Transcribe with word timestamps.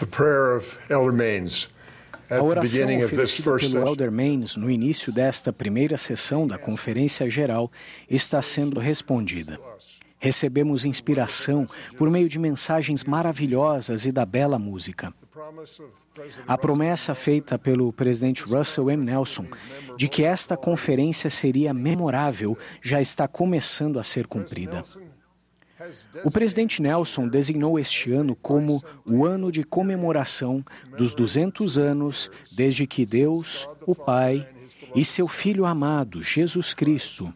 The 0.00 0.06
prayer 0.06 0.56
of 0.56 0.78
Elder 0.88 1.12
Maines 1.12 1.68
a 2.30 2.42
oração 2.42 3.04
oferecida 3.04 3.58
pelo 3.58 3.88
Elder 3.88 4.10
Maines 4.10 4.56
no 4.56 4.70
início 4.70 5.12
desta 5.12 5.52
primeira 5.52 5.98
sessão 5.98 6.46
da 6.46 6.56
Conferência 6.56 7.28
Geral 7.28 7.70
está 8.08 8.40
sendo 8.40 8.80
respondida. 8.80 9.60
Recebemos 10.18 10.86
inspiração 10.86 11.66
por 11.98 12.08
meio 12.08 12.30
de 12.30 12.38
mensagens 12.38 13.04
maravilhosas 13.04 14.06
e 14.06 14.12
da 14.12 14.24
bela 14.24 14.58
música. 14.58 15.12
A 16.46 16.56
promessa 16.56 17.14
feita 17.14 17.58
pelo 17.58 17.92
presidente 17.92 18.44
Russell 18.44 18.90
M. 18.90 19.04
Nelson 19.04 19.46
de 19.98 20.08
que 20.08 20.24
esta 20.24 20.56
conferência 20.56 21.28
seria 21.28 21.74
memorável 21.74 22.56
já 22.80 23.02
está 23.02 23.28
começando 23.28 23.98
a 23.98 24.02
ser 24.02 24.26
cumprida. 24.26 24.82
O 26.24 26.30
presidente 26.30 26.82
Nelson 26.82 27.28
designou 27.28 27.78
este 27.78 28.12
ano 28.12 28.36
como 28.36 28.82
o 29.06 29.24
ano 29.24 29.50
de 29.50 29.64
comemoração 29.64 30.64
dos 30.96 31.14
200 31.14 31.78
anos 31.78 32.30
desde 32.52 32.86
que 32.86 33.06
Deus, 33.06 33.68
o 33.86 33.94
Pai, 33.94 34.46
e 34.94 35.04
seu 35.04 35.28
Filho 35.28 35.64
amado, 35.64 36.22
Jesus 36.22 36.74
Cristo, 36.74 37.32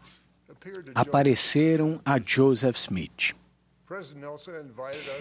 apareceram 0.94 2.00
a 2.04 2.18
Joseph 2.18 2.76
Smith. 2.76 3.34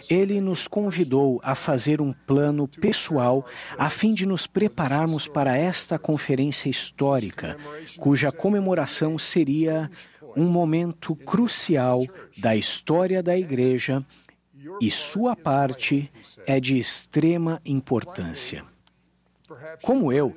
Ele 0.09 0.39
nos 0.39 0.67
convidou 0.67 1.39
a 1.43 1.53
fazer 1.53 2.01
um 2.01 2.13
plano 2.13 2.67
pessoal 2.67 3.45
a 3.77 3.89
fim 3.89 4.13
de 4.13 4.25
nos 4.25 4.47
prepararmos 4.47 5.27
para 5.27 5.55
esta 5.55 5.99
conferência 5.99 6.69
histórica, 6.69 7.57
cuja 7.97 8.31
comemoração 8.31 9.19
seria 9.19 9.91
um 10.35 10.45
momento 10.45 11.15
crucial 11.15 12.05
da 12.37 12.55
história 12.55 13.21
da 13.21 13.37
Igreja 13.37 14.05
e 14.81 14.89
sua 14.89 15.35
parte 15.35 16.11
é 16.45 16.59
de 16.59 16.77
extrema 16.77 17.61
importância. 17.65 18.63
Como 19.81 20.11
eu, 20.11 20.35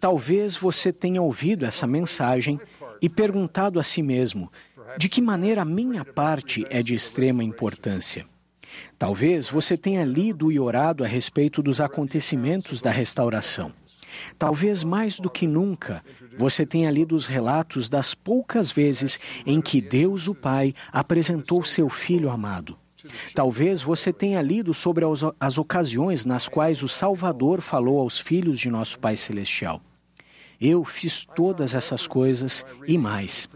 talvez 0.00 0.56
você 0.56 0.92
tenha 0.92 1.20
ouvido 1.20 1.66
essa 1.66 1.86
mensagem 1.86 2.60
e 3.00 3.08
perguntado 3.08 3.78
a 3.78 3.82
si 3.82 4.02
mesmo 4.02 4.50
de 4.96 5.08
que 5.08 5.20
maneira 5.20 5.62
a 5.62 5.64
minha 5.64 6.04
parte 6.04 6.64
é 6.70 6.82
de 6.82 6.94
extrema 6.94 7.42
importância. 7.42 8.26
Talvez 8.98 9.48
você 9.48 9.76
tenha 9.76 10.04
lido 10.04 10.50
e 10.50 10.58
orado 10.58 11.04
a 11.04 11.06
respeito 11.06 11.62
dos 11.62 11.80
acontecimentos 11.80 12.82
da 12.82 12.90
restauração. 12.90 13.72
Talvez 14.38 14.84
mais 14.84 15.18
do 15.18 15.30
que 15.30 15.46
nunca 15.46 16.02
você 16.36 16.66
tenha 16.66 16.90
lido 16.90 17.14
os 17.14 17.26
relatos 17.26 17.88
das 17.88 18.14
poucas 18.14 18.70
vezes 18.70 19.18
em 19.46 19.60
que 19.60 19.80
Deus, 19.80 20.28
o 20.28 20.34
Pai, 20.34 20.74
apresentou 20.92 21.64
seu 21.64 21.88
Filho 21.88 22.30
amado. 22.30 22.78
Talvez 23.34 23.82
você 23.82 24.12
tenha 24.12 24.40
lido 24.40 24.72
sobre 24.72 25.04
as 25.38 25.58
ocasiões 25.58 26.24
nas 26.24 26.48
quais 26.48 26.82
o 26.82 26.88
Salvador 26.88 27.60
falou 27.60 27.98
aos 27.98 28.18
filhos 28.18 28.58
de 28.58 28.70
nosso 28.70 28.98
Pai 28.98 29.16
Celestial. 29.16 29.80
Eu 30.60 30.84
fiz 30.84 31.24
todas 31.24 31.74
essas 31.74 32.06
coisas 32.06 32.64
e 32.86 32.96
mais. 32.96 33.48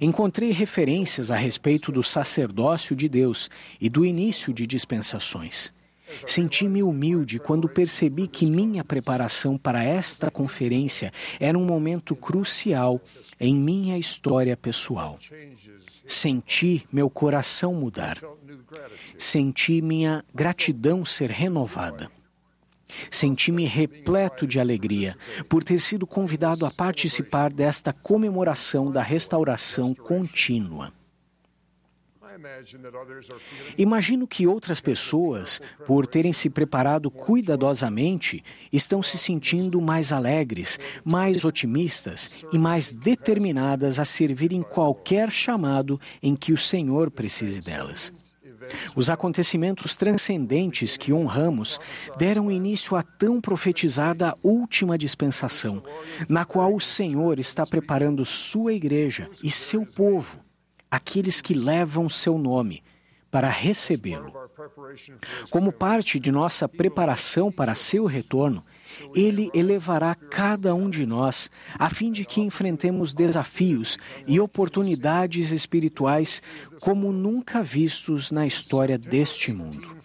Encontrei 0.00 0.52
referências 0.52 1.30
a 1.30 1.36
respeito 1.36 1.92
do 1.92 2.02
sacerdócio 2.02 2.96
de 2.96 3.08
Deus 3.08 3.50
e 3.80 3.88
do 3.88 4.04
início 4.04 4.52
de 4.54 4.66
dispensações. 4.66 5.72
Senti-me 6.26 6.82
humilde 6.82 7.38
quando 7.38 7.68
percebi 7.68 8.26
que 8.26 8.46
minha 8.46 8.84
preparação 8.84 9.58
para 9.58 9.82
esta 9.84 10.30
conferência 10.30 11.12
era 11.38 11.58
um 11.58 11.64
momento 11.64 12.16
crucial 12.16 13.00
em 13.38 13.54
minha 13.54 13.98
história 13.98 14.56
pessoal. 14.56 15.18
Senti 16.06 16.86
meu 16.90 17.10
coração 17.10 17.74
mudar. 17.74 18.18
Senti 19.16 19.82
minha 19.82 20.24
gratidão 20.34 21.04
ser 21.04 21.30
renovada. 21.30 22.10
Senti-me 23.10 23.66
repleto 23.66 24.46
de 24.46 24.58
alegria 24.58 25.14
por 25.48 25.62
ter 25.62 25.80
sido 25.80 26.06
convidado 26.06 26.64
a 26.64 26.70
participar 26.70 27.52
desta 27.52 27.92
comemoração 27.92 28.90
da 28.90 29.02
restauração 29.02 29.94
contínua. 29.94 30.92
Imagino 33.76 34.26
que 34.26 34.46
outras 34.46 34.80
pessoas, 34.80 35.60
por 35.86 36.06
terem 36.06 36.32
se 36.32 36.48
preparado 36.48 37.10
cuidadosamente, 37.10 38.42
estão 38.72 39.02
se 39.02 39.18
sentindo 39.18 39.80
mais 39.80 40.12
alegres, 40.12 40.78
mais 41.04 41.44
otimistas 41.44 42.30
e 42.52 42.58
mais 42.58 42.92
determinadas 42.92 43.98
a 43.98 44.04
servir 44.04 44.52
em 44.52 44.62
qualquer 44.62 45.30
chamado 45.30 46.00
em 46.22 46.36
que 46.36 46.52
o 46.52 46.56
Senhor 46.56 47.10
precise 47.10 47.60
delas. 47.60 48.12
Os 48.94 49.08
acontecimentos 49.08 49.96
transcendentes 49.96 50.96
que 50.96 51.12
honramos 51.12 51.80
deram 52.18 52.50
início 52.50 52.96
à 52.96 53.02
tão 53.02 53.40
profetizada 53.40 54.34
última 54.42 54.98
dispensação, 54.98 55.82
na 56.28 56.44
qual 56.44 56.74
o 56.74 56.80
Senhor 56.80 57.38
está 57.38 57.66
preparando 57.66 58.24
sua 58.24 58.72
igreja 58.72 59.28
e 59.42 59.50
seu 59.50 59.86
povo 59.86 60.38
aqueles 60.90 61.40
que 61.40 61.54
levam 61.54 62.08
seu 62.08 62.38
nome, 62.38 62.82
para 63.30 63.48
recebê-lo. 63.48 64.32
Como 65.50 65.72
parte 65.72 66.18
de 66.18 66.32
nossa 66.32 66.68
preparação 66.68 67.52
para 67.52 67.74
seu 67.74 68.06
retorno, 68.06 68.64
ele 69.14 69.50
elevará 69.54 70.14
cada 70.14 70.74
um 70.74 70.88
de 70.88 71.04
nós 71.04 71.50
a 71.78 71.90
fim 71.90 72.10
de 72.10 72.24
que 72.24 72.40
enfrentemos 72.40 73.12
desafios 73.12 73.98
e 74.26 74.40
oportunidades 74.40 75.50
espirituais 75.50 76.42
como 76.80 77.12
nunca 77.12 77.62
vistos 77.62 78.30
na 78.30 78.46
história 78.46 78.96
deste 78.96 79.52
mundo. 79.52 79.98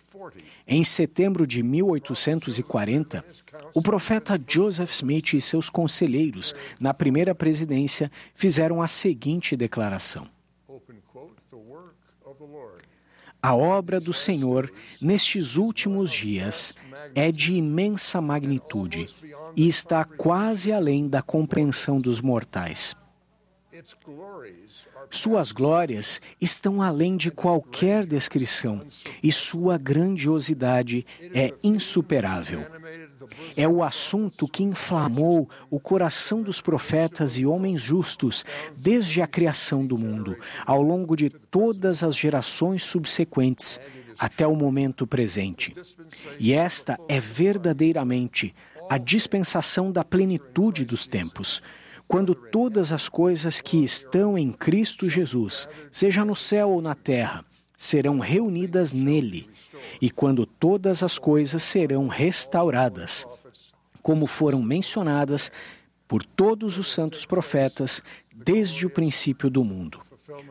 Em 0.65 0.83
setembro 0.83 1.45
de 1.45 1.61
1840, 1.61 3.25
o 3.73 3.81
profeta 3.81 4.39
Joseph 4.47 4.91
Smith 4.93 5.33
e 5.33 5.41
seus 5.41 5.69
conselheiros 5.69 6.55
na 6.79 6.93
primeira 6.93 7.35
presidência 7.35 8.09
fizeram 8.33 8.81
a 8.81 8.87
seguinte 8.87 9.57
declaração: 9.57 10.27
a 13.43 13.53
obra 13.53 13.99
do 13.99 14.13
Senhor 14.13 14.71
nestes 15.01 15.57
últimos 15.57 16.11
dias 16.11 16.73
é 17.13 17.29
de 17.29 17.55
imensa 17.55 18.21
magnitude 18.21 19.09
e 19.53 19.67
está 19.67 20.05
quase 20.05 20.71
além 20.71 21.09
da 21.09 21.21
compreensão 21.21 21.99
dos 21.99 22.21
mortais. 22.21 22.95
Suas 25.09 25.51
glórias 25.51 26.21
estão 26.39 26.81
além 26.81 27.17
de 27.17 27.29
qualquer 27.29 28.05
descrição 28.05 28.81
e 29.21 29.31
sua 29.31 29.77
grandiosidade 29.77 31.05
é 31.33 31.53
insuperável. 31.63 32.65
É 33.55 33.67
o 33.67 33.83
assunto 33.83 34.47
que 34.47 34.63
inflamou 34.63 35.49
o 35.69 35.79
coração 35.79 36.41
dos 36.41 36.61
profetas 36.61 37.37
e 37.37 37.45
homens 37.45 37.81
justos 37.81 38.43
desde 38.75 39.21
a 39.21 39.27
criação 39.27 39.85
do 39.85 39.97
mundo, 39.97 40.37
ao 40.65 40.81
longo 40.81 41.15
de 41.15 41.29
todas 41.29 42.03
as 42.03 42.15
gerações 42.15 42.83
subsequentes, 42.83 43.79
até 44.17 44.45
o 44.45 44.55
momento 44.55 45.07
presente. 45.07 45.75
E 46.39 46.53
esta 46.53 46.97
é 47.07 47.19
verdadeiramente 47.19 48.53
a 48.89 48.97
dispensação 48.97 49.91
da 49.91 50.03
plenitude 50.03 50.85
dos 50.85 51.07
tempos 51.07 51.61
quando 52.07 52.35
todas 52.35 52.91
as 52.91 53.09
coisas 53.09 53.61
que 53.61 53.83
estão 53.83 54.37
em 54.37 54.51
Cristo 54.51 55.09
Jesus, 55.09 55.67
seja 55.91 56.23
no 56.23 56.35
céu 56.35 56.69
ou 56.69 56.81
na 56.81 56.95
terra, 56.95 57.43
serão 57.77 58.19
reunidas 58.19 58.93
nele, 58.93 59.49
e 60.01 60.09
quando 60.09 60.45
todas 60.45 61.03
as 61.03 61.17
coisas 61.19 61.63
serão 61.63 62.07
restauradas, 62.07 63.25
como 64.01 64.27
foram 64.27 64.61
mencionadas 64.61 65.51
por 66.07 66.23
todos 66.23 66.77
os 66.77 66.91
santos 66.91 67.25
profetas 67.25 68.03
desde 68.33 68.85
o 68.85 68.89
princípio 68.89 69.49
do 69.49 69.63
mundo. 69.63 70.01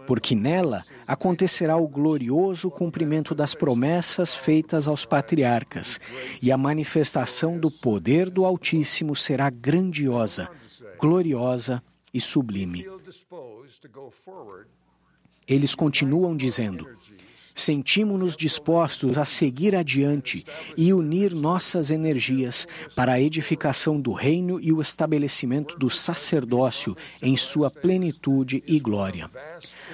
Porque 0.07 0.35
nela 0.35 0.85
acontecerá 1.07 1.77
o 1.77 1.89
glorioso 1.89 2.71
cumprimento 2.71 3.35
das 3.35 3.55
promessas 3.55 4.35
feitas 4.35 4.87
aos 4.87 5.05
patriarcas, 5.05 6.00
e 6.41 6.53
a 6.53 6.59
manifestação 6.59 7.59
do 7.59 7.71
poder 7.71 8.29
do 8.29 8.44
Altíssimo 8.44 9.17
será 9.17 9.49
grandiosa, 9.49 10.49
gloriosa 11.02 11.82
e 12.14 12.20
sublime. 12.20 12.87
Eles 15.49 15.75
continuam 15.75 16.37
dizendo: 16.37 16.87
sentimos-nos 17.52 18.37
dispostos 18.37 19.19
a 19.19 19.25
seguir 19.25 19.75
adiante 19.75 20.46
e 20.76 20.93
unir 20.93 21.34
nossas 21.34 21.90
energias 21.90 22.69
para 22.94 23.14
a 23.14 23.20
edificação 23.20 24.00
do 24.00 24.12
reino 24.12 24.60
e 24.60 24.72
o 24.72 24.81
estabelecimento 24.81 25.76
do 25.76 25.90
sacerdócio 25.90 26.96
em 27.20 27.37
sua 27.37 27.69
plenitude 27.69 28.62
e 28.64 28.78
glória. 28.78 29.28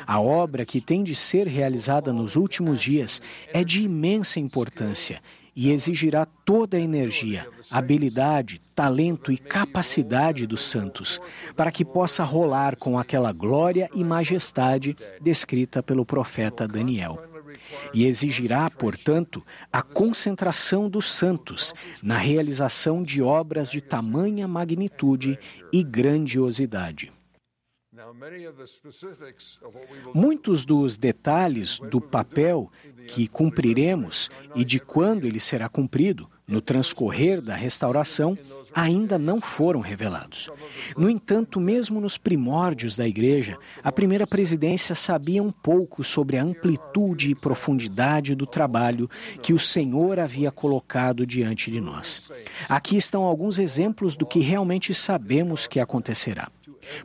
A 0.06 0.20
obra 0.20 0.66
que 0.66 0.78
tem 0.78 1.02
de 1.02 1.14
ser 1.14 1.46
realizada 1.46 2.12
nos 2.12 2.36
últimos 2.36 2.82
dias 2.82 3.22
é 3.50 3.64
de 3.64 3.82
imensa 3.82 4.38
importância 4.38 5.22
e 5.56 5.72
exigirá 5.72 6.24
toda 6.44 6.76
a 6.76 6.80
energia, 6.80 7.48
habilidade, 7.70 8.60
talento 8.78 9.32
e 9.32 9.36
capacidade 9.36 10.46
dos 10.46 10.62
santos, 10.62 11.20
para 11.56 11.72
que 11.72 11.84
possa 11.84 12.22
rolar 12.22 12.76
com 12.76 12.96
aquela 12.96 13.32
glória 13.32 13.90
e 13.92 14.04
majestade 14.04 14.96
descrita 15.20 15.82
pelo 15.82 16.06
profeta 16.06 16.68
Daniel. 16.68 17.20
e 17.92 18.06
exigirá, 18.06 18.70
portanto, 18.70 19.44
a 19.72 19.82
concentração 19.82 20.88
dos 20.88 21.10
santos 21.10 21.74
na 22.00 22.16
realização 22.16 23.02
de 23.02 23.20
obras 23.20 23.68
de 23.68 23.80
tamanha 23.80 24.46
magnitude 24.46 25.36
e 25.72 25.82
grandiosidade. 25.82 27.12
Muitos 30.14 30.64
dos 30.64 30.96
detalhes 30.96 31.80
do 31.90 32.00
papel 32.00 32.70
que 33.08 33.26
cumpriremos 33.26 34.30
e 34.54 34.64
de 34.64 34.78
quando 34.78 35.26
ele 35.26 35.40
será 35.40 35.68
cumprido 35.68 36.30
no 36.48 36.62
transcorrer 36.62 37.42
da 37.42 37.54
restauração 37.54 38.36
ainda 38.74 39.18
não 39.18 39.40
foram 39.40 39.80
revelados. 39.80 40.50
No 40.96 41.10
entanto, 41.10 41.60
mesmo 41.60 42.00
nos 42.00 42.16
primórdios 42.16 42.96
da 42.96 43.06
Igreja, 43.06 43.56
a 43.82 43.92
primeira 43.92 44.26
presidência 44.26 44.94
sabia 44.94 45.42
um 45.42 45.52
pouco 45.52 46.02
sobre 46.02 46.38
a 46.38 46.42
amplitude 46.42 47.30
e 47.30 47.34
profundidade 47.34 48.34
do 48.34 48.46
trabalho 48.46 49.08
que 49.42 49.52
o 49.52 49.58
Senhor 49.58 50.18
havia 50.18 50.50
colocado 50.50 51.26
diante 51.26 51.70
de 51.70 51.80
nós. 51.80 52.30
Aqui 52.68 52.96
estão 52.96 53.24
alguns 53.24 53.58
exemplos 53.58 54.16
do 54.16 54.26
que 54.26 54.40
realmente 54.40 54.94
sabemos 54.94 55.66
que 55.66 55.80
acontecerá. 55.80 56.48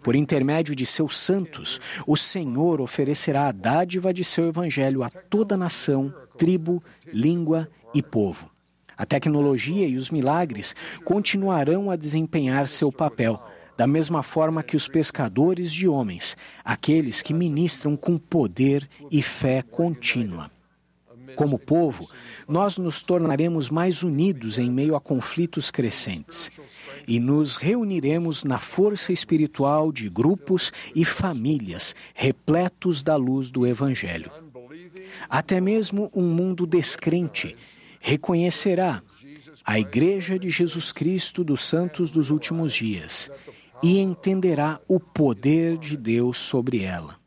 Por 0.02 0.16
intermédio 0.16 0.76
de 0.76 0.86
seus 0.86 1.20
santos, 1.20 1.80
o 2.08 2.16
Senhor 2.16 2.80
oferecerá 2.80 3.48
a 3.48 3.52
dádiva 3.52 4.14
de 4.14 4.24
seu 4.24 4.48
evangelho 4.48 5.04
a 5.04 5.10
toda 5.10 5.58
nação, 5.58 6.14
tribo, 6.38 6.82
língua 7.12 7.68
e 7.94 8.02
povo. 8.02 8.53
A 8.98 9.06
tecnologia 9.06 9.88
e 9.88 9.98
os 9.98 10.10
milagres 10.10 10.76
continuarão 11.04 11.90
a 11.90 11.96
desempenhar 11.96 12.68
seu 12.68 12.92
papel, 12.92 13.42
da 13.78 13.88
mesma 13.88 14.22
forma 14.22 14.64
que 14.64 14.76
os 14.76 14.88
pescadores 14.88 15.72
de 15.72 15.88
homens, 15.88 16.38
aqueles 16.64 17.22
que 17.22 17.34
ministram 17.34 17.96
com 17.96 18.18
poder 18.18 18.88
e 19.12 19.22
fé 19.22 19.62
contínua. 19.62 20.52
Como 21.36 21.58
povo, 21.58 22.08
nós 22.48 22.78
nos 22.78 23.02
tornaremos 23.02 23.70
mais 23.70 24.04
unidos 24.04 24.60
em 24.60 24.70
meio 24.70 24.96
a 24.96 25.02
conflitos 25.02 25.72
crescentes 25.72 26.52
e 27.08 27.20
nos 27.20 27.58
reuniremos 27.58 28.44
na 28.44 28.60
força 28.60 29.12
espiritual 29.12 29.92
de 29.92 30.10
grupos 30.10 30.72
e 30.96 31.04
famílias 31.04 31.96
repletos 32.14 33.02
da 33.02 33.16
luz 33.16 33.50
do 33.50 33.66
Evangelho. 33.66 34.32
Até 35.30 35.60
mesmo 35.60 36.12
um 36.14 36.24
mundo 36.24 36.68
descrente 36.68 37.56
reconhecerá 38.04 39.02
a 39.66 39.80
Igreja 39.80 40.38
de 40.38 40.50
Jesus 40.50 40.92
Cristo 40.92 41.42
dos 41.42 41.66
Santos 41.66 42.12
dos 42.12 42.30
Últimos 42.30 42.74
Dias 42.74 43.32
e 43.82 43.98
entenderá 43.98 44.80
o 44.90 45.00
poder 45.00 45.78
de 45.78 45.96
Deus 45.96 46.38
sobre 46.38 46.84
ela. 46.84 47.18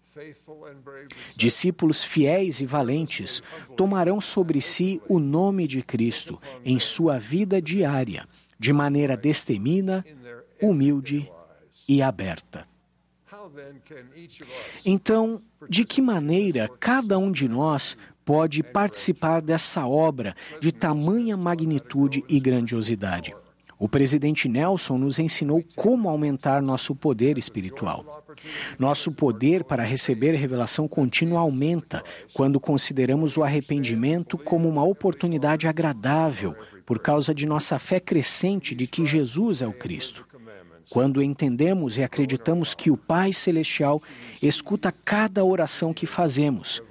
Discípulos 1.35 2.05
fiéis 2.05 2.61
e 2.61 2.67
valentes 2.67 3.43
tomarão 3.75 4.21
sobre 4.21 4.61
si 4.61 5.01
o 5.09 5.19
nome 5.19 5.67
de 5.67 5.83
Cristo 5.83 6.39
em 6.63 6.79
sua 6.79 7.19
vida 7.19 7.61
diária, 7.61 8.29
de 8.59 8.73
maneira 8.73 9.17
destemida, 9.17 10.05
humilde 10.61 11.31
e 11.89 12.03
aberta. 12.03 12.69
Então, 14.85 15.41
de 15.69 15.85
que 15.85 16.03
maneira 16.03 16.69
cada 16.81 17.19
um 17.19 17.33
de 17.33 17.49
nós 17.49 17.97
pode 18.27 18.61
participar 18.61 19.41
dessa 19.41 19.87
obra 19.87 20.35
de 20.61 20.73
tamanha 20.73 21.37
magnitude 21.37 22.25
e 22.29 22.41
grandiosidade. 22.41 23.33
O 23.79 23.89
presidente 23.89 24.49
Nelson 24.49 24.99
nos 24.99 25.19
ensinou 25.21 25.63
como 25.77 26.09
aumentar 26.09 26.61
nosso 26.61 26.95
poder 26.95 27.39
espiritual. 27.39 28.25
Nosso 28.79 29.13
poder 29.13 29.63
para 29.63 29.85
receber 29.85 30.33
revelação 30.33 30.89
contínua 30.89 31.41
aumenta 31.41 32.03
quando 32.35 32.59
consideramos 32.59 33.37
o 33.37 33.45
arrependimento 33.45 34.37
como 34.37 34.69
uma 34.69 34.83
oportunidade 34.83 35.69
agradável 35.69 36.55
por 36.85 36.99
causa 36.99 37.33
de 37.33 37.47
nossa 37.47 37.79
fé 37.79 38.01
crescente 38.01 38.75
de 38.75 38.89
que 38.89 39.07
Jesus 39.07 39.63
é 39.63 39.69
o 39.69 39.73
Cristo. 39.73 40.27
Quando 40.91 41.23
entendemos 41.23 41.97
e 41.97 42.03
acreditamos 42.03 42.75
que 42.75 42.91
o 42.91 42.97
Pai 42.97 43.33
Celestial 43.33 44.03
escuta 44.43 44.91
cada 44.91 45.45
oração 45.45 45.95
que 45.95 46.07
fazemos 46.07 46.83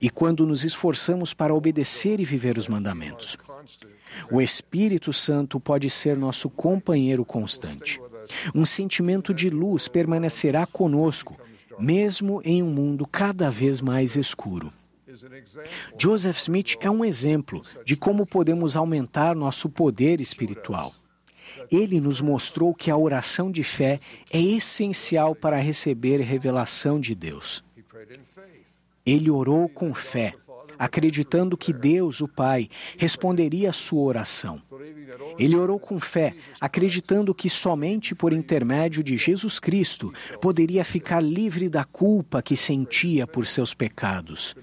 e 0.00 0.08
quando 0.08 0.46
nos 0.46 0.64
esforçamos 0.64 1.34
para 1.34 1.54
obedecer 1.54 2.20
e 2.20 2.24
viver 2.24 2.56
os 2.56 2.68
mandamentos. 2.68 3.36
O 4.30 4.40
Espírito 4.40 5.12
Santo 5.12 5.60
pode 5.60 5.90
ser 5.90 6.16
nosso 6.16 6.48
companheiro 6.48 7.24
constante. 7.24 8.00
Um 8.54 8.64
sentimento 8.64 9.32
de 9.32 9.48
luz 9.48 9.88
permanecerá 9.88 10.66
conosco, 10.66 11.38
mesmo 11.78 12.40
em 12.44 12.62
um 12.62 12.70
mundo 12.70 13.06
cada 13.06 13.50
vez 13.50 13.80
mais 13.80 14.16
escuro. 14.16 14.72
Joseph 15.98 16.38
Smith 16.38 16.76
é 16.80 16.90
um 16.90 17.04
exemplo 17.04 17.62
de 17.84 17.96
como 17.96 18.26
podemos 18.26 18.76
aumentar 18.76 19.34
nosso 19.34 19.68
poder 19.68 20.20
espiritual. 20.20 20.94
Ele 21.70 22.00
nos 22.00 22.20
mostrou 22.20 22.74
que 22.74 22.90
a 22.90 22.96
oração 22.96 23.50
de 23.50 23.64
fé 23.64 23.98
é 24.32 24.40
essencial 24.40 25.34
para 25.34 25.56
receber 25.56 26.20
revelação 26.20 27.00
de 27.00 27.14
Deus. 27.14 27.64
Ele 29.08 29.30
orou 29.30 29.70
com 29.70 29.94
fé, 29.94 30.34
acreditando 30.78 31.56
que 31.56 31.72
Deus, 31.72 32.20
o 32.20 32.28
Pai, 32.28 32.68
responderia 32.98 33.70
a 33.70 33.72
sua 33.72 34.02
oração. 34.02 34.60
Ele 35.38 35.56
orou 35.56 35.78
com 35.78 35.98
fé, 35.98 36.34
acreditando 36.60 37.34
que 37.34 37.48
somente 37.48 38.14
por 38.14 38.34
intermédio 38.34 39.02
de 39.02 39.16
Jesus 39.16 39.58
Cristo 39.58 40.12
poderia 40.42 40.84
ficar 40.84 41.20
livre 41.20 41.70
da 41.70 41.84
culpa 41.84 42.42
que 42.42 42.54
sentia 42.54 43.26
por 43.26 43.46
seus 43.46 43.72
pecados. 43.72 44.54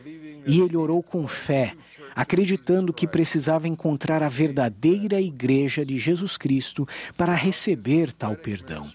E 0.45 0.61
ele 0.61 0.77
orou 0.77 1.01
com 1.01 1.27
fé, 1.27 1.73
acreditando 2.15 2.93
que 2.93 3.07
precisava 3.07 3.67
encontrar 3.67 4.21
a 4.21 4.29
verdadeira 4.29 5.19
igreja 5.19 5.83
de 5.83 5.97
Jesus 5.97 6.37
Cristo 6.37 6.87
para 7.17 7.33
receber 7.33 8.13
tal 8.13 8.35
perdão. 8.35 8.87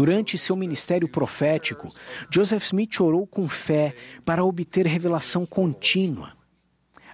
Durante 0.00 0.38
seu 0.38 0.56
ministério 0.56 1.06
profético, 1.06 1.90
Joseph 2.32 2.64
Smith 2.64 2.98
orou 3.02 3.26
com 3.26 3.46
fé 3.46 3.94
para 4.24 4.42
obter 4.42 4.86
revelação 4.86 5.44
contínua. 5.44 6.32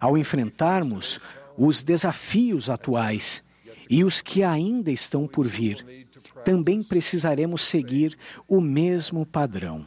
Ao 0.00 0.16
enfrentarmos 0.16 1.18
os 1.58 1.82
desafios 1.82 2.70
atuais 2.70 3.42
e 3.90 4.04
os 4.04 4.20
que 4.20 4.44
ainda 4.44 4.92
estão 4.92 5.26
por 5.26 5.48
vir, 5.48 5.84
também 6.44 6.80
precisaremos 6.80 7.62
seguir 7.62 8.16
o 8.46 8.60
mesmo 8.60 9.26
padrão. 9.26 9.84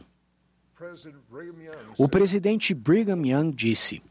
O 1.96 2.06
presidente 2.06 2.74
Brigham 2.74 3.24
Young 3.24 3.50
disse: 3.50 4.02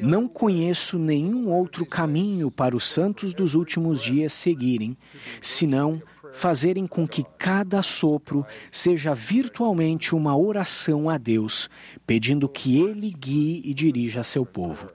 Não 0.00 0.28
conheço 0.28 1.00
nenhum 1.00 1.50
outro 1.50 1.84
caminho 1.84 2.48
para 2.48 2.76
os 2.76 2.88
santos 2.88 3.34
dos 3.34 3.56
últimos 3.56 4.00
dias 4.00 4.32
seguirem, 4.32 4.96
senão 5.42 6.00
fazerem 6.32 6.86
com 6.86 7.06
que 7.06 7.24
cada 7.38 7.82
sopro 7.82 8.44
seja 8.70 9.14
virtualmente 9.14 10.14
uma 10.14 10.36
oração 10.36 11.08
a 11.08 11.18
Deus, 11.18 11.68
pedindo 12.06 12.48
que 12.48 12.80
Ele 12.80 13.10
guie 13.10 13.62
e 13.64 13.74
dirija 13.74 14.22
seu 14.22 14.44
povo. 14.44 14.90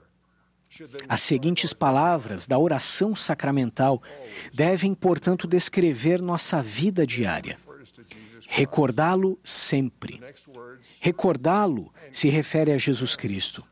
As 1.07 1.21
seguintes 1.21 1.73
palavras 1.73 2.45
da 2.45 2.59
oração 2.59 3.15
sacramental 3.15 4.01
devem, 4.53 4.93
portanto, 4.93 5.47
descrever 5.47 6.21
nossa 6.21 6.61
vida 6.61 7.07
diária. 7.07 7.57
Recordá-lo 8.47 9.39
sempre. 9.43 10.21
Recordá-lo 10.99 11.93
se 12.11 12.29
refere 12.29 12.71
a 12.71 12.77
Jesus 12.77 13.15
Cristo. 13.15 13.63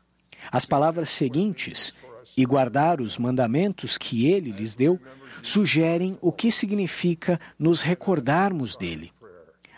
As 0.50 0.64
palavras 0.64 1.10
seguintes, 1.10 1.92
e 2.36 2.44
guardar 2.44 3.00
os 3.00 3.18
mandamentos 3.18 3.98
que 3.98 4.26
ele 4.26 4.50
lhes 4.50 4.74
deu, 4.74 5.00
sugerem 5.42 6.18
o 6.20 6.32
que 6.32 6.50
significa 6.50 7.40
nos 7.58 7.80
recordarmos 7.80 8.76
dele. 8.76 9.12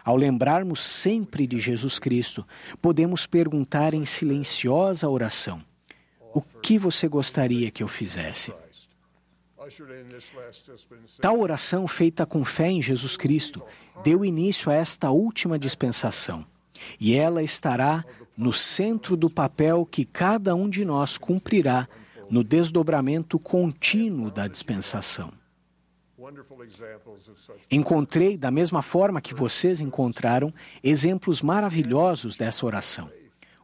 Ao 0.05 0.17
lembrarmos 0.17 0.85
sempre 0.85 1.47
de 1.47 1.59
Jesus 1.59 1.99
Cristo, 1.99 2.47
podemos 2.81 3.27
perguntar 3.27 3.93
em 3.93 4.05
silenciosa 4.05 5.09
oração: 5.09 5.61
O 6.33 6.41
que 6.41 6.79
você 6.79 7.09
gostaria 7.09 7.71
que 7.73 7.83
eu 7.83 7.89
fizesse? 7.89 8.53
Tal 11.21 11.41
oração 11.41 11.89
feita 11.89 12.25
com 12.25 12.45
fé 12.45 12.69
em 12.69 12.81
Jesus 12.81 13.17
Cristo 13.17 13.65
deu 14.05 14.25
início 14.25 14.71
a 14.71 14.75
esta 14.75 15.11
última 15.11 15.59
dispensação, 15.59 16.47
e 17.01 17.15
ela 17.15 17.43
estará 17.43 18.05
no 18.37 18.53
centro 18.53 19.17
do 19.17 19.29
papel 19.29 19.85
que 19.85 20.05
cada 20.05 20.55
um 20.55 20.69
de 20.69 20.85
nós 20.85 21.19
cumprirá 21.19 21.89
no 22.31 22.43
desdobramento 22.43 23.39
contínuo 23.39 24.31
da 24.31 24.47
dispensação. 24.47 25.33
Encontrei, 27.71 28.37
da 28.37 28.51
mesma 28.51 28.83
forma 28.83 29.21
que 29.21 29.35
vocês 29.35 29.81
encontraram, 29.81 30.53
exemplos 30.83 31.43
maravilhosos 31.43 32.37
dessa 32.37 32.65
oração. 32.65 33.11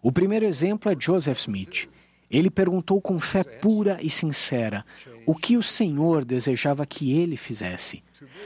O 0.02 0.12
primeiro 0.12 0.44
exemplo 0.44 0.90
é 0.90 0.96
Joseph 0.98 1.38
Smith. 1.38 1.88
Ele 2.30 2.50
perguntou 2.50 3.00
com 3.00 3.18
fé 3.20 3.44
pura 3.44 3.98
e 4.02 4.08
sincera 4.08 4.84
o 5.26 5.34
que 5.34 5.56
o 5.56 5.62
Senhor 5.62 6.24
desejava 6.24 6.86
que 6.86 7.16
ele 7.18 7.36
fizesse. 7.36 8.02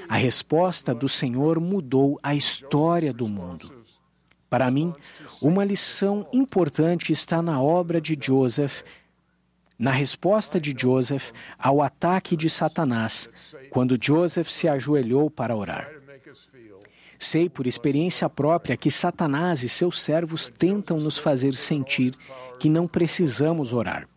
A 0.09 0.17
resposta 0.17 0.95
do 0.95 1.09
Senhor 1.09 1.61
mudou 1.61 2.19
a 2.23 2.35
história 2.35 3.13
do 3.13 3.29
mundo. 3.29 3.73
Para 4.49 4.71
mim, 4.71 4.93
uma 5.41 5.65
lição 5.65 6.27
importante 6.33 7.13
está 7.13 7.43
na 7.43 7.61
obra 7.61 8.01
de 8.01 8.17
Joseph, 8.21 8.83
na 9.79 9.91
resposta 9.91 10.61
de 10.61 10.75
Joseph 10.77 11.33
ao 11.59 11.83
ataque 11.83 12.37
de 12.37 12.49
Satanás, 12.49 13.29
quando 13.71 13.99
Joseph 14.01 14.49
se 14.49 14.69
ajoelhou 14.69 15.31
para 15.31 15.57
orar. 15.57 15.89
Sei 17.19 17.49
por 17.49 17.67
experiência 17.67 18.29
própria 18.29 18.77
que 18.77 18.91
Satanás 18.91 19.63
e 19.63 19.69
seus 19.69 20.03
servos 20.03 20.51
tentam 20.51 20.99
nos 20.99 21.17
fazer 21.17 21.55
sentir 21.55 22.15
que 22.59 22.69
não 22.69 22.87
precisamos 22.87 23.73
orar. 23.73 24.09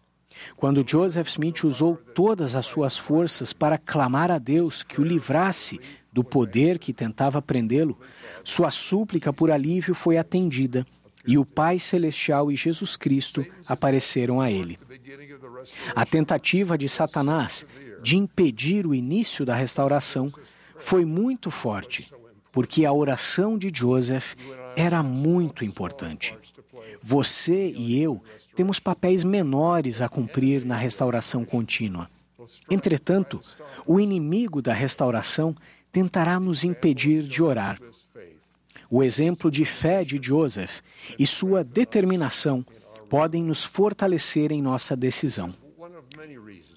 Quando 0.56 0.86
Joseph 0.88 1.28
Smith 1.28 1.63
usou 1.63 1.98
todas 1.98 2.56
as 2.56 2.66
suas 2.66 2.98
forças 2.98 3.51
para 3.54 3.78
clamar 3.78 4.32
a 4.32 4.38
Deus 4.38 4.84
que 4.84 5.01
o 5.01 5.04
livrasse 5.04 5.80
do 6.12 6.24
poder 6.24 6.80
que 6.80 6.94
tentava 6.94 7.42
prendê-lo, 7.42 7.98
sua 8.44 8.72
súplica 8.72 9.32
por 9.32 9.51
alívio 9.51 9.94
foi 9.94 10.18
atendida 10.18 10.86
e 11.25 11.38
o 11.38 11.46
Pai 11.46 11.78
Celestial 11.80 12.51
e 12.51 12.56
Jesus 12.56 12.96
Cristo 12.96 13.46
apareceram 13.68 14.42
a 14.42 14.50
ele. 14.50 14.80
A 15.96 16.06
tentativa 16.06 16.78
de 16.78 16.88
Satanás 16.88 17.66
de 18.01 18.18
impedir 18.18 18.86
o 18.88 18.96
início 18.96 19.46
da 19.46 19.56
restauração 19.56 20.32
foi 20.75 21.04
muito 21.06 21.51
forte, 21.51 22.12
porque 22.51 22.86
a 22.86 22.94
oração 22.94 23.58
de 23.58 23.72
Joseph 23.74 24.34
era 24.75 25.04
muito 25.04 25.66
importante. 25.66 26.36
Você 27.01 27.72
e 27.72 28.01
eu 28.01 28.22
temos 28.56 28.80
papéis 28.80 29.24
menores 29.24 30.01
a 30.01 30.10
cumprir 30.10 30.66
na 30.66 30.75
restauração 30.75 31.46
contínua. 31.46 32.10
Entretanto, 32.70 33.42
o 33.86 34.00
inimigo 34.00 34.62
da 34.62 34.74
restauração 34.74 35.56
tentará 35.92 36.39
nos 36.39 36.63
impedir 36.63 37.24
de 37.24 37.44
orar. 37.44 37.80
O 38.89 39.04
exemplo 39.04 39.51
de 39.51 39.66
fé 39.66 40.04
de 40.04 40.20
Joseph 40.22 40.82
e 41.18 41.25
sua 41.25 41.63
determinação 41.63 42.66
podem 43.10 43.44
nos 43.44 43.63
fortalecer 43.63 44.51
em 44.51 44.62
nossa 44.62 44.96
decisão. 44.96 45.54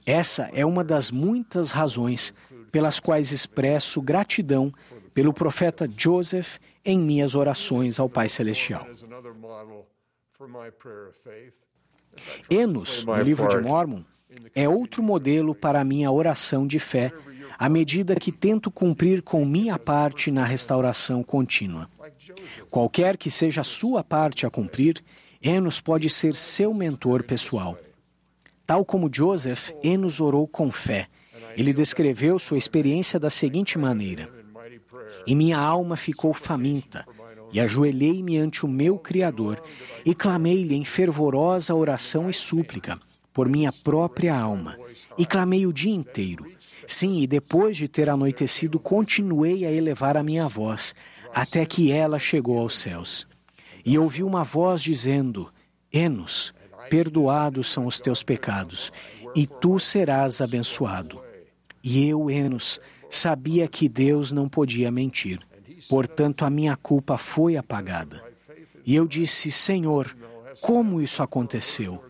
Essa 0.04 0.50
é 0.52 0.64
uma 0.64 0.82
das 0.82 1.10
muitas 1.10 1.70
razões 1.70 2.34
pelas 2.70 2.98
quais 2.98 3.30
expresso 3.30 4.00
gratidão 4.00 4.72
pelo 5.14 5.32
profeta 5.32 5.88
Joseph 5.96 6.58
em 6.84 6.98
minhas 6.98 7.34
orações 7.34 8.00
ao 8.00 8.08
Pai 8.08 8.28
Celestial. 8.28 8.86
Enos, 12.50 13.04
no 13.04 13.22
livro 13.22 13.48
de 13.48 13.58
Mormon, 13.58 14.02
é 14.54 14.68
outro 14.68 15.02
modelo 15.02 15.54
para 15.54 15.80
a 15.80 15.84
minha 15.84 16.10
oração 16.10 16.66
de 16.66 16.78
fé 16.78 17.12
à 17.58 17.68
medida 17.68 18.16
que 18.16 18.32
tento 18.32 18.70
cumprir 18.70 19.22
com 19.22 19.44
minha 19.44 19.78
parte 19.78 20.32
na 20.32 20.44
restauração 20.44 21.22
contínua. 21.22 21.88
Qualquer 22.70 23.16
que 23.16 23.30
seja 23.30 23.60
a 23.60 23.64
sua 23.64 24.02
parte 24.02 24.46
a 24.46 24.50
cumprir, 24.50 25.02
Enos 25.42 25.80
pode 25.80 26.08
ser 26.08 26.36
seu 26.36 26.72
mentor 26.72 27.24
pessoal. 27.24 27.76
Tal 28.64 28.84
como 28.84 29.10
Joseph, 29.12 29.70
Enos 29.82 30.20
orou 30.20 30.46
com 30.46 30.70
fé. 30.70 31.08
Ele 31.56 31.72
descreveu 31.72 32.38
sua 32.38 32.56
experiência 32.56 33.18
da 33.18 33.28
seguinte 33.28 33.76
maneira: 33.76 34.30
E 35.26 35.34
minha 35.34 35.58
alma 35.58 35.96
ficou 35.96 36.32
faminta, 36.32 37.04
e 37.52 37.58
ajoelhei-me 37.58 38.38
ante 38.38 38.64
o 38.64 38.68
meu 38.68 38.96
Criador, 38.98 39.60
e 40.06 40.14
clamei-lhe 40.14 40.76
em 40.76 40.84
fervorosa 40.84 41.74
oração 41.74 42.30
e 42.30 42.32
súplica, 42.32 42.96
por 43.32 43.48
minha 43.48 43.72
própria 43.72 44.38
alma, 44.38 44.78
e 45.18 45.26
clamei 45.26 45.66
o 45.66 45.72
dia 45.72 45.92
inteiro. 45.92 46.46
Sim, 46.86 47.18
e 47.18 47.26
depois 47.26 47.76
de 47.76 47.88
ter 47.88 48.08
anoitecido, 48.08 48.78
continuei 48.78 49.66
a 49.66 49.72
elevar 49.72 50.16
a 50.16 50.22
minha 50.22 50.46
voz, 50.46 50.94
até 51.34 51.66
que 51.66 51.90
ela 51.90 52.18
chegou 52.18 52.58
aos 52.58 52.78
céus. 52.78 53.26
E 53.84 53.98
ouvi 53.98 54.22
uma 54.22 54.44
voz 54.44 54.82
dizendo: 54.82 55.52
Enos, 55.92 56.54
perdoados 56.88 57.70
são 57.70 57.86
os 57.86 58.00
teus 58.00 58.22
pecados, 58.22 58.92
e 59.34 59.46
tu 59.46 59.78
serás 59.78 60.40
abençoado. 60.40 61.20
E 61.82 62.08
eu, 62.08 62.30
Enos, 62.30 62.80
sabia 63.10 63.66
que 63.66 63.88
Deus 63.88 64.32
não 64.32 64.48
podia 64.48 64.90
mentir, 64.90 65.40
portanto 65.88 66.44
a 66.44 66.50
minha 66.50 66.76
culpa 66.76 67.18
foi 67.18 67.56
apagada. 67.56 68.22
E 68.84 68.94
eu 68.94 69.06
disse: 69.06 69.50
Senhor, 69.50 70.16
como 70.60 71.00
isso 71.00 71.22
aconteceu? 71.22 72.02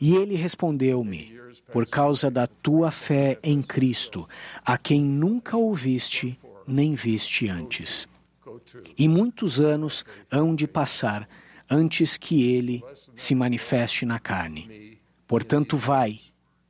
E 0.00 0.14
ele 0.14 0.36
respondeu-me: 0.36 1.36
por 1.72 1.86
causa 1.86 2.30
da 2.30 2.46
tua 2.46 2.90
fé 2.90 3.38
em 3.42 3.62
Cristo, 3.62 4.28
a 4.64 4.78
quem 4.78 5.02
nunca 5.02 5.56
ouviste 5.56 6.38
nem 6.66 6.94
viste 6.94 7.48
antes. 7.48 8.08
E 8.96 9.08
muitos 9.08 9.60
anos 9.60 10.04
hão 10.30 10.54
de 10.54 10.66
passar 10.66 11.28
antes 11.68 12.16
que 12.16 12.54
ele 12.54 12.82
se 13.14 13.34
manifeste 13.34 14.06
na 14.06 14.18
carne. 14.18 14.98
Portanto, 15.26 15.76
vai, 15.76 16.20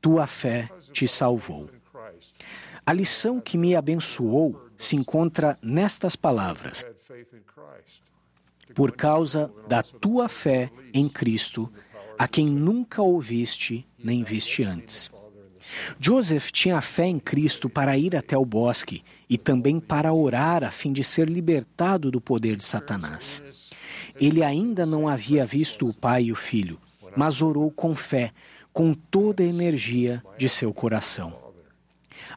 tua 0.01 0.27
fé 0.27 0.69
te 0.93 1.07
salvou. 1.07 1.69
A 2.85 2.93
lição 2.93 3.41
que 3.41 3.59
me 3.59 3.75
abençoou 3.75 4.69
se 4.79 4.97
encontra 4.97 5.59
nestas 5.61 6.17
palavras: 6.17 6.85
Por 8.75 8.93
causa 8.93 9.53
da 9.69 9.83
tua 9.83 10.29
fé 10.29 10.71
em 10.95 11.09
Cristo, 11.09 11.73
a 12.19 12.27
quem 12.27 12.47
nunca 12.47 13.03
ouviste 13.03 13.87
nem 13.99 14.23
viste 14.23 14.63
antes. 14.63 15.11
Joseph 15.99 16.51
tinha 16.51 16.81
fé 16.81 17.07
em 17.07 17.19
Cristo 17.19 17.69
para 17.69 17.97
ir 17.97 18.17
até 18.17 18.37
o 18.37 18.45
bosque 18.45 19.03
e 19.29 19.37
também 19.37 19.81
para 19.81 20.13
orar 20.13 20.65
a 20.65 20.71
fim 20.71 20.93
de 20.93 21.03
ser 21.03 21.29
libertado 21.29 22.11
do 22.11 22.21
poder 22.21 22.57
de 22.57 22.65
Satanás. 22.65 23.43
Ele 24.21 24.43
ainda 24.43 24.87
não 24.87 25.09
havia 25.09 25.45
visto 25.45 25.87
o 25.87 25.95
pai 25.95 26.25
e 26.25 26.33
o 26.33 26.37
filho, 26.37 26.79
mas 27.17 27.43
orou 27.43 27.71
com 27.71 27.95
fé, 27.95 28.33
com 28.73 28.95
toda 28.95 29.43
a 29.43 29.47
energia 29.47 30.23
de 30.39 30.49
seu 30.49 30.73
coração. 30.73 31.47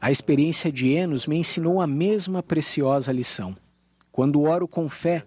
A 0.00 0.10
experiência 0.10 0.70
de 0.70 0.90
Enos 0.92 1.26
me 1.26 1.36
ensinou 1.36 1.80
a 1.80 1.86
mesma 1.86 2.42
preciosa 2.42 3.12
lição. 3.12 3.56
Quando 4.10 4.42
oro 4.42 4.66
com 4.66 4.88
fé, 4.88 5.24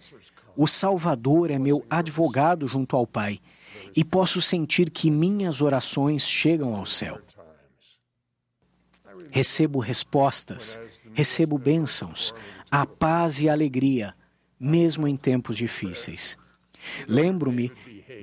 o 0.56 0.68
Salvador 0.68 1.52
é 1.52 1.58
meu 1.58 1.86
advogado 1.90 2.68
junto 2.68 2.96
ao 2.96 3.08
Pai 3.08 3.40
e 3.96 4.04
posso 4.04 4.42
sentir 4.42 4.90
que 4.90 5.10
minhas 5.10 5.62
orações 5.62 6.28
chegam 6.28 6.76
ao 6.76 6.86
céu. 6.86 7.20
Recebo 9.30 9.80
respostas, 9.80 10.80
recebo 11.14 11.58
bênçãos, 11.58 12.34
a 12.70 12.86
paz 12.86 13.40
e 13.40 13.50
a 13.50 13.54
alegria, 13.54 14.14
mesmo 14.60 15.08
em 15.08 15.18
tempos 15.18 15.58
difíceis. 15.58 16.38
Lembro-me 17.08 17.72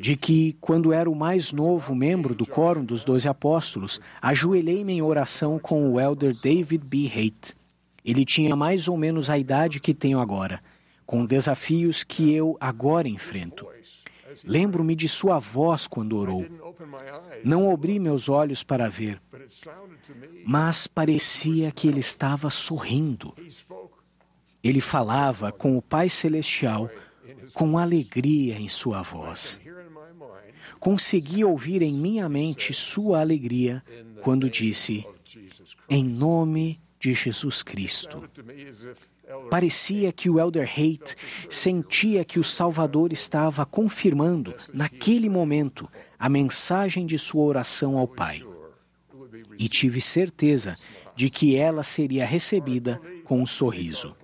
de 0.01 0.17
que, 0.17 0.57
quando 0.61 0.93
era 0.93 1.11
o 1.11 1.15
mais 1.15 1.53
novo 1.53 1.95
membro 1.95 2.35
do 2.35 2.47
Quórum 2.47 2.85
dos 2.85 3.05
Doze 3.05 3.29
Apóstolos, 3.29 4.01
ajoelhei-me 4.21 4.93
em 4.95 5.03
oração 5.03 5.59
com 5.59 5.91
o 5.91 6.01
elder 6.01 6.35
David 6.35 6.85
B. 6.85 7.11
Haight. 7.15 7.55
Ele 8.05 8.25
tinha 8.25 8.57
mais 8.57 8.89
ou 8.89 8.97
menos 8.97 9.29
a 9.29 9.37
idade 9.37 9.81
que 9.81 9.93
tenho 9.93 10.21
agora, 10.21 10.63
com 11.05 11.27
desafios 11.27 12.03
que 12.05 12.33
eu 12.33 12.57
agora 12.61 13.09
enfrento. 13.09 13.67
Lembro-me 14.45 14.95
de 14.95 15.09
sua 15.09 15.39
voz 15.39 15.87
quando 15.87 16.17
orou. 16.17 16.47
Não 17.45 17.71
abri 17.71 17.99
meus 17.99 18.29
olhos 18.29 18.63
para 18.63 18.89
ver, 18.89 19.21
mas 20.47 20.87
parecia 20.87 21.71
que 21.71 21.89
ele 21.89 22.01
estava 22.01 22.51
sorrindo. 22.51 23.35
Ele 24.63 24.81
falava 24.81 25.51
com 25.51 25.77
o 25.77 25.83
Pai 25.83 26.09
Celestial 26.09 26.91
com 27.55 27.79
alegria 27.79 28.59
em 28.59 28.69
sua 28.69 29.03
voz. 29.03 29.61
Consegui 30.79 31.45
ouvir 31.45 31.83
em 31.83 31.93
minha 31.93 32.29
mente 32.29 32.73
sua 32.73 33.21
alegria 33.21 33.83
quando 34.23 34.49
disse: 34.49 35.07
Em 35.89 36.05
nome 36.05 36.81
de 37.01 37.15
Jesus 37.15 37.63
Cristo. 37.63 38.29
Parecia 39.49 40.13
que 40.13 40.29
o 40.29 40.39
Elder 40.39 40.71
Haight 40.77 41.17
sentia 41.49 42.25
que 42.25 42.39
o 42.39 42.45
Salvador 42.45 43.13
estava 43.13 43.65
confirmando, 43.65 44.55
naquele 44.73 45.29
momento, 45.29 45.89
a 46.19 46.29
mensagem 46.29 47.07
de 47.07 47.19
sua 47.19 47.45
oração 47.45 47.97
ao 47.97 48.07
Pai. 48.07 48.45
E 49.59 49.69
tive 49.69 50.01
certeza 50.01 50.77
de 51.17 51.31
que 51.31 51.57
ela 51.57 51.83
seria 51.83 52.27
recebida 52.27 53.01
com 53.25 53.41
um 53.41 53.47
sorriso. 53.47 54.15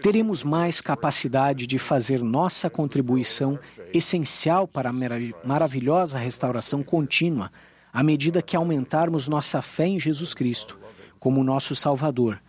Teremos 0.00 0.44
mais 0.44 0.80
capacidade 0.80 1.66
de 1.66 1.78
fazer 1.78 2.22
nossa 2.22 2.70
contribuição 2.70 3.58
essencial 3.92 4.68
para 4.68 4.90
a 4.90 5.44
maravilhosa 5.44 6.18
restauração 6.18 6.84
contínua 6.84 7.50
à 7.98 8.02
medida 8.04 8.40
que 8.40 8.54
aumentarmos 8.56 9.26
nossa 9.26 9.60
fé 9.60 9.88
em 9.88 9.98
Jesus 9.98 10.32
Cristo 10.32 10.78
como 11.18 11.42
nosso 11.42 11.74
Salvador 11.74 12.40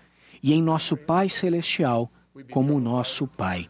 e 0.43 0.53
em 0.53 0.61
nosso 0.61 0.95
Pai 0.95 1.27
Celestial 1.27 2.07
como 2.51 2.79
nosso 2.79 3.25
Pai. 3.25 3.67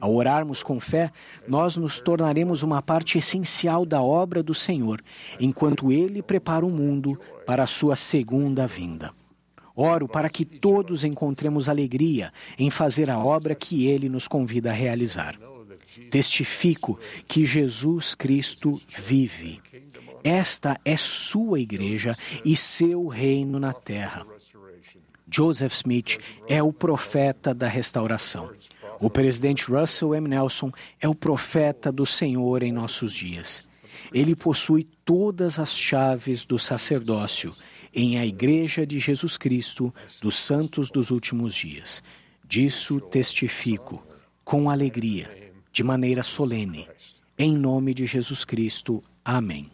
Ao 0.00 0.14
orarmos 0.14 0.62
com 0.62 0.78
fé, 0.78 1.10
nós 1.48 1.76
nos 1.76 1.98
tornaremos 1.98 2.62
uma 2.62 2.80
parte 2.80 3.18
essencial 3.18 3.84
da 3.84 4.00
obra 4.00 4.40
do 4.40 4.54
Senhor, 4.54 5.02
enquanto 5.40 5.90
Ele 5.90 6.22
prepara 6.22 6.64
o 6.64 6.70
mundo 6.70 7.20
para 7.44 7.64
a 7.64 7.66
sua 7.66 7.96
segunda 7.96 8.64
vinda. 8.68 9.12
Oro 9.74 10.06
para 10.06 10.30
que 10.30 10.44
todos 10.44 11.02
encontremos 11.02 11.68
alegria 11.68 12.32
em 12.56 12.70
fazer 12.70 13.10
a 13.10 13.18
obra 13.18 13.56
que 13.56 13.88
Ele 13.88 14.08
nos 14.08 14.28
convida 14.28 14.70
a 14.70 14.74
realizar. 14.74 15.36
Testifico 16.08 17.00
que 17.26 17.44
Jesus 17.44 18.14
Cristo 18.14 18.80
vive. 18.88 19.60
Esta 20.22 20.78
é 20.84 20.96
sua 20.96 21.60
igreja 21.60 22.16
e 22.44 22.56
seu 22.56 23.06
reino 23.06 23.58
na 23.58 23.72
terra. 23.72 24.26
Joseph 25.30 25.74
Smith 25.74 26.18
é 26.48 26.62
o 26.62 26.72
profeta 26.72 27.54
da 27.54 27.68
restauração. 27.68 28.50
O 29.00 29.08
presidente 29.08 29.70
Russell 29.70 30.14
M. 30.14 30.28
Nelson 30.28 30.72
é 31.00 31.08
o 31.08 31.14
profeta 31.14 31.90
do 31.90 32.04
Senhor 32.04 32.62
em 32.62 32.72
nossos 32.72 33.14
dias. 33.14 33.64
Ele 34.12 34.34
possui 34.34 34.84
todas 35.04 35.58
as 35.58 35.76
chaves 35.76 36.44
do 36.44 36.58
sacerdócio 36.58 37.54
em 37.94 38.18
a 38.18 38.26
Igreja 38.26 38.86
de 38.86 38.98
Jesus 38.98 39.36
Cristo 39.38 39.94
dos 40.20 40.36
Santos 40.36 40.90
dos 40.90 41.10
Últimos 41.10 41.54
Dias. 41.54 42.02
Disso 42.46 43.00
testifico 43.00 44.04
com 44.44 44.68
alegria, 44.68 45.52
de 45.72 45.82
maneira 45.82 46.22
solene. 46.22 46.88
Em 47.38 47.56
nome 47.56 47.94
de 47.94 48.06
Jesus 48.06 48.44
Cristo. 48.44 49.02
Amém. 49.24 49.70